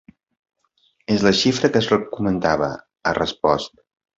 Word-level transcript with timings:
És 1.17 1.25
la 1.27 1.33
xifra 1.41 1.71
que 1.75 1.81
es 1.83 1.91
comentava, 2.17 2.73
ha 3.11 3.17
respost. 3.23 3.79